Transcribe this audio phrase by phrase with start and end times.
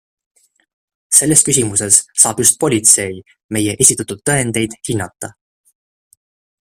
[1.17, 3.07] Selles küsimuses saab just politsei
[3.57, 5.31] meie esitatud tõendeid hinnata.